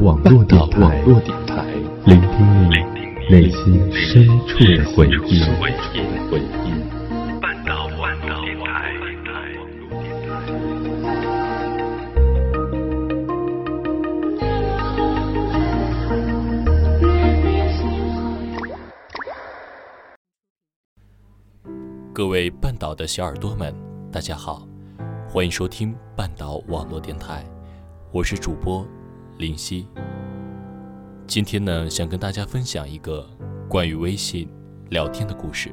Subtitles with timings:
[0.00, 1.02] 网络电台，
[2.06, 2.76] 聆听你
[3.28, 5.40] 内心深处的回忆。
[7.40, 7.88] 半岛
[8.44, 8.94] 电台。
[22.12, 23.74] 各位半岛的小耳朵们，
[24.12, 24.62] 大家好，
[25.28, 27.44] 欢迎收听半岛网络电台，
[28.12, 28.86] 我是主播
[29.38, 29.86] 林夕。
[31.28, 33.24] 今天呢，想跟大家分享一个
[33.68, 34.48] 关于微信
[34.90, 35.72] 聊天的故事。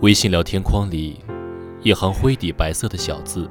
[0.00, 1.20] 微信聊天框里，
[1.82, 3.50] 一行灰底白色的小字，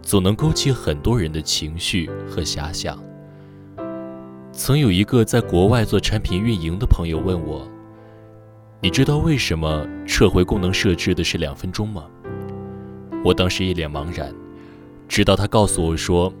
[0.00, 2.98] 总能勾起很多人的情绪和遐想。
[4.50, 7.68] 曾有一个在国外做产品运营的朋友问我
[8.80, 12.04] ：“你知道为什么撤回功能设置的是两分钟吗？”
[13.24, 14.32] 我当时一脸茫然，
[15.14, 16.32] 直到他告诉我说：“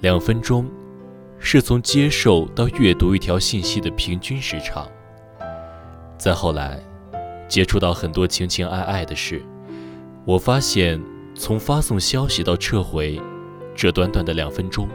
[0.00, 0.66] 两分钟
[1.38, 4.88] 是从接受到阅读一条信息的平均时长。”
[6.16, 6.80] 再后来，
[7.46, 9.42] 接触到很多情情爱爱的事，
[10.24, 10.98] 我发现
[11.34, 13.20] 从发送消息到撤回，
[13.74, 14.88] 这短短的两分钟。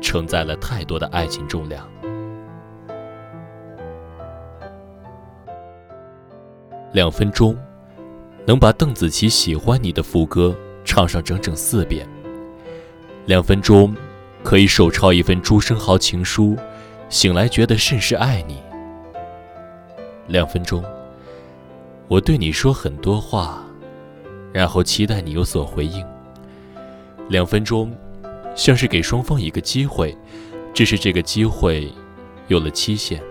[0.00, 1.84] 承载了太多的爱情重量。
[6.92, 7.56] 两分钟，
[8.46, 12.08] 能把邓紫棋喜欢你的副歌唱上整整四遍。
[13.28, 13.94] 两分钟，
[14.42, 16.56] 可以手抄一份朱生豪情书，
[17.10, 18.56] 醒来觉得甚是爱你。
[20.28, 20.82] 两分钟，
[22.08, 23.62] 我对你说很多话，
[24.50, 26.02] 然后期待你有所回应。
[27.28, 27.94] 两分钟。
[28.56, 30.16] 像是给双方一个机会，
[30.74, 31.92] 只是这个机会
[32.48, 33.22] 有了期限。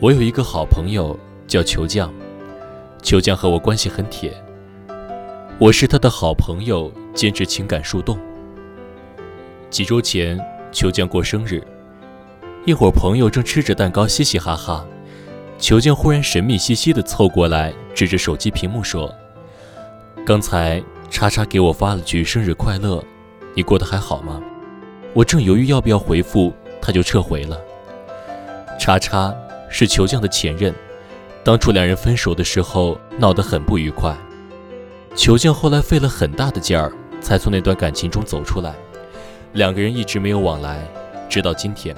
[0.00, 2.12] 我有一个好朋友叫球匠，
[3.00, 4.34] 球匠和我关系很铁，
[5.60, 8.18] 我是他的好朋友，兼职情感树洞。
[9.70, 10.36] 几周前，
[10.72, 11.62] 球匠过生日，
[12.64, 14.84] 一伙朋友正吃着蛋糕嘻嘻哈哈，
[15.56, 19.14] 球匠忽然神秘兮兮地凑过来，指着手机屏幕说
[20.26, 23.00] ：“刚才。”叉叉给我发了句生日快乐，
[23.54, 24.42] 你过得还好吗？
[25.12, 26.52] 我正犹豫要不要回复，
[26.82, 27.60] 他就撤回了。
[28.80, 29.32] 叉叉
[29.70, 30.74] 是球匠的前任，
[31.44, 34.12] 当初两人分手的时候闹得很不愉快，
[35.14, 38.74] 球匠后来费了很大的劲儿才从那段感情中走出来，
[39.52, 40.84] 两个人一直没有往来，
[41.28, 41.94] 直到今天。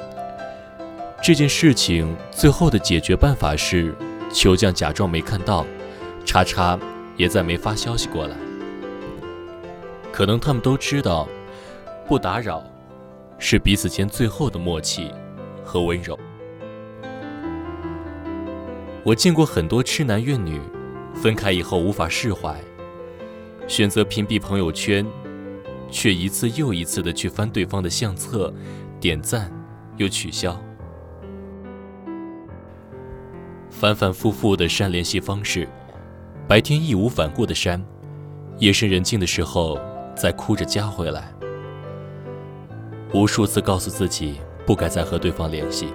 [1.23, 3.95] 这件事情最后的解决办法是，
[4.31, 5.67] 球匠假装没看到，
[6.27, 6.79] 叉叉
[7.17, 8.37] 也再没发消息过来。
[10.13, 11.27] 可能他们都知道，
[12.07, 12.63] 不打扰
[13.39, 15.11] 是彼此间最后的默契
[15.65, 16.19] 和温柔。
[19.03, 20.61] 我见过很多痴男怨女，
[21.15, 22.55] 分开以后无法释怀，
[23.67, 25.07] 选择屏蔽朋友圈，
[25.91, 28.53] 却一次又一次的去翻对方的相册，
[29.01, 29.53] 点赞
[29.97, 30.59] 又取消，
[33.71, 35.69] 反反复复的删联系方式，
[36.47, 37.85] 白天义无反顾的删，
[38.59, 39.79] 夜深人静的时候。
[40.17, 41.31] 再哭着加回来，
[43.13, 45.89] 无数次告诉自己不该再和对方联系。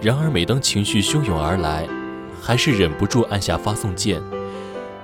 [0.00, 1.88] 然而，每当情绪汹涌而来，
[2.40, 4.22] 还是忍不住按下发送键。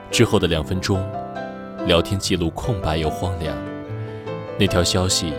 [0.09, 1.05] 之后的两分钟，
[1.86, 3.56] 聊天记录空白又荒凉，
[4.58, 5.32] 那条消息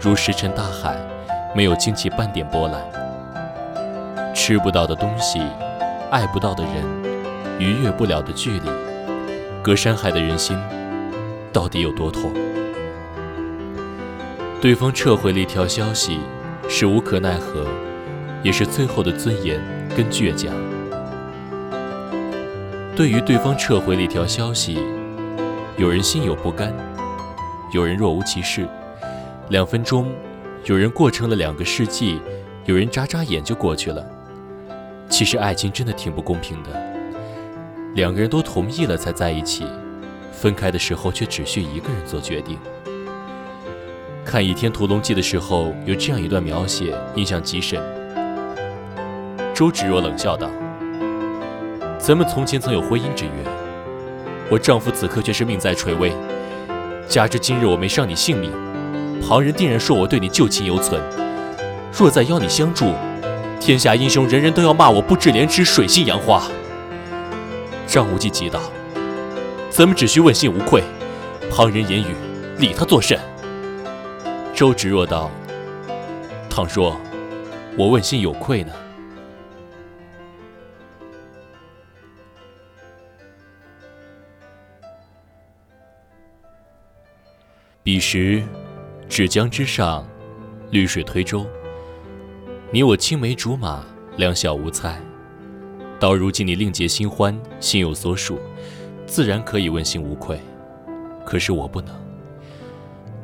[0.00, 0.96] 如石沉大海，
[1.54, 2.82] 没有惊起半点波澜。
[4.34, 5.42] 吃不到的东西，
[6.10, 6.72] 爱不到的人，
[7.58, 8.70] 逾越不了的距离，
[9.62, 10.58] 隔山海的人心。
[11.52, 12.32] 到底有多痛？
[14.58, 16.18] 对方撤回了一条消息，
[16.66, 17.66] 是无可奈何，
[18.42, 19.60] 也是最后的尊严
[19.94, 20.50] 跟倔强。
[22.96, 24.78] 对于对方撤回了一条消息，
[25.80, 26.74] 有人心有不甘，
[27.72, 28.68] 有人若无其事。
[29.48, 30.12] 两分钟，
[30.66, 32.20] 有人过成了两个世纪，
[32.66, 34.04] 有人眨眨眼就过去了。
[35.08, 36.68] 其实爱情真的挺不公平的，
[37.94, 39.66] 两个人都同意了才在一起。
[40.32, 42.58] 分开的时候，却只需一个人做决定。
[44.22, 47.82] 看《倚天屠龙记》的时候，有这样一段描写，印象极深。
[49.54, 50.46] 周芷若冷笑道
[51.98, 53.30] ：“咱们从前曾有婚姻之约，
[54.50, 56.12] 我丈夫此刻却是命在垂危。
[57.06, 58.50] 加之今日我没伤你性命，
[59.20, 61.00] 旁人定然说我对你旧情犹存。
[61.96, 62.92] 若再邀你相助，
[63.60, 66.42] 天下英雄人人都要骂我不知廉耻、水性杨花。”
[67.86, 68.60] 张无忌急道。
[69.70, 70.82] 咱们只需问心无愧，
[71.48, 72.16] 旁人言语，
[72.58, 73.16] 理他作甚？
[74.52, 75.30] 周芷若道
[76.50, 77.00] ：“倘若
[77.78, 78.72] 我问心有愧呢？”
[87.82, 88.42] 彼时，
[89.08, 90.06] 芷江之上，
[90.70, 91.46] 绿水推舟。
[92.70, 93.82] 你我青梅竹马，
[94.18, 95.00] 两小无猜。
[95.98, 98.38] 到如今，你另结新欢，心有所属，
[99.06, 100.38] 自然可以问心无愧。
[101.24, 101.94] 可是我不能。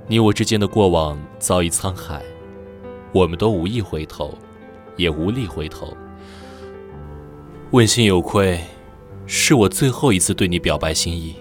[0.06, 2.22] 你我之间的过往早已沧海，
[3.12, 4.38] 我们都无意回头，
[4.96, 5.94] 也无力回头。
[7.72, 8.58] 问心有愧，
[9.26, 11.36] 是我最后一次对你表白心意。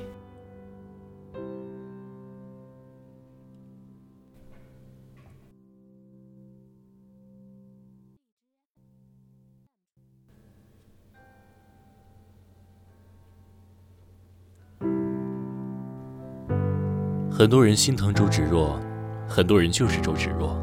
[17.38, 18.80] 很多人心疼周芷若，
[19.28, 20.56] 很多人就是周芷若，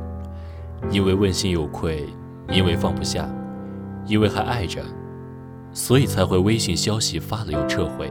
[0.90, 2.08] 因为问心有愧，
[2.48, 3.28] 因为放不下，
[4.06, 4.82] 因为还爱着，
[5.74, 8.08] 所以才会微信消息发了又撤回。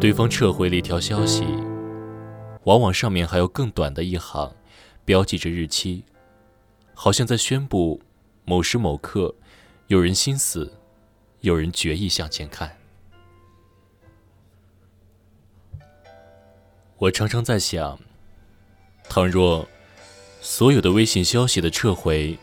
[0.00, 1.44] 对方撤回了一条消息，
[2.64, 4.52] 往往上面还有更短的一行，
[5.04, 6.02] 标记着日期，
[6.92, 8.02] 好像在宣布
[8.44, 9.32] 某时某刻，
[9.86, 10.72] 有人心死，
[11.42, 12.72] 有人决意向前看。
[16.98, 17.98] 我常常在想，
[19.06, 19.68] 倘若
[20.40, 22.38] 所有的微信消息的撤回，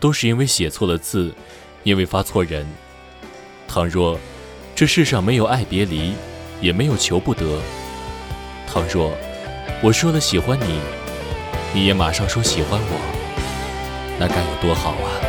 [0.00, 1.32] 都是因为写错了字，
[1.84, 2.64] 因为发错人；
[3.68, 4.18] 倘若
[4.74, 6.14] 这世上没有爱别离，
[6.60, 7.60] 也没有求不得；
[8.66, 9.12] 倘若
[9.80, 10.80] 我说了喜欢你，
[11.72, 15.25] 你也马上说喜欢我，那该有多好啊！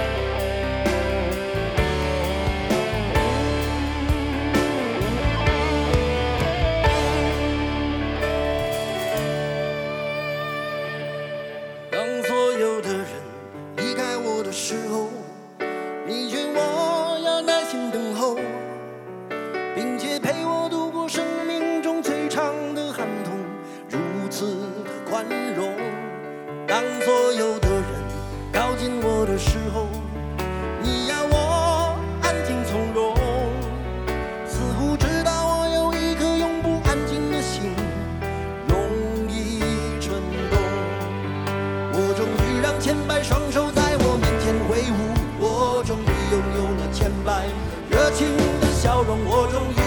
[42.10, 45.12] 我终于让千百双手在我面前挥舞
[45.42, 47.46] 我终于拥有了千百
[47.90, 48.30] 热情
[48.62, 49.87] 的笑容我终于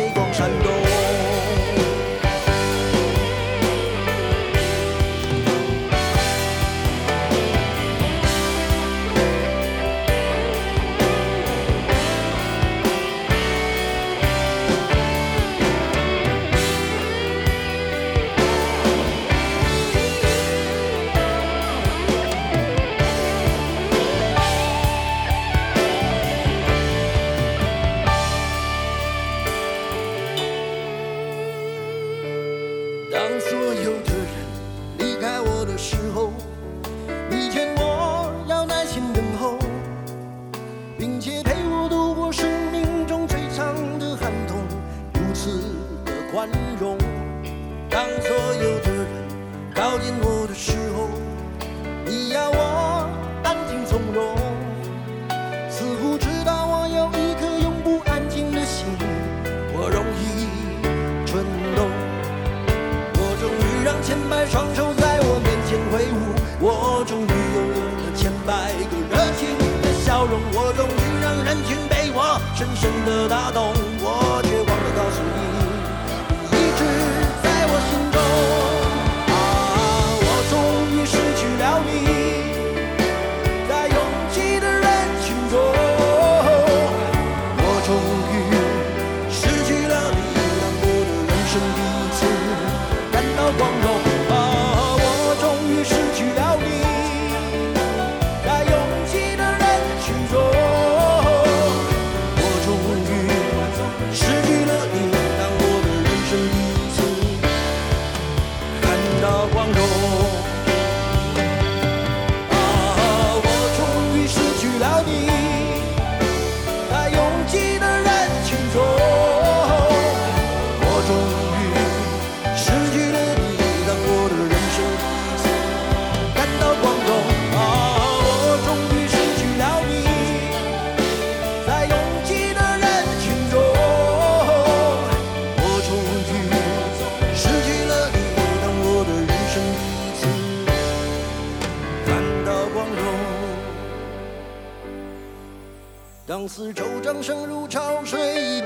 [70.21, 73.73] 笑容我终于让人群被我深深的打动。
[74.03, 75.50] 我却忘了告诉你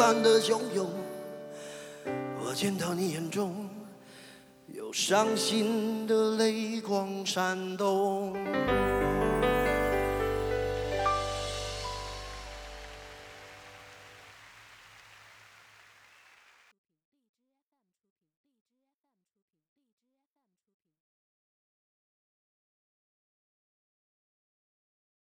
[0.06, 0.88] 般的汹涌。
[2.40, 3.68] 我见到你眼中
[4.68, 8.32] 有伤心的泪光闪动。